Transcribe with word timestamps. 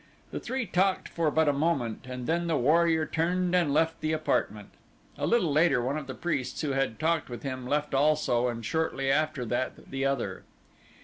The 0.31 0.39
three 0.39 0.65
talked 0.65 1.07
for 1.07 1.29
but 1.29 1.47
a 1.47 1.53
moment 1.53 2.07
and 2.09 2.25
then 2.25 2.47
the 2.47 2.57
warrior 2.57 3.05
turned 3.05 3.53
and 3.53 3.71
left 3.71 4.01
the 4.01 4.13
apartment. 4.13 4.69
A 5.15 5.27
little 5.27 5.51
later 5.51 5.79
one 5.79 5.95
of 5.95 6.07
the 6.07 6.15
priests 6.15 6.61
who 6.61 6.71
had 6.71 6.99
talked 6.99 7.29
with 7.29 7.43
him 7.43 7.67
left 7.67 7.93
also 7.93 8.47
and 8.47 8.65
shortly 8.65 9.11
after 9.11 9.45
that 9.45 9.91
the 9.91 10.03
other. 10.03 10.41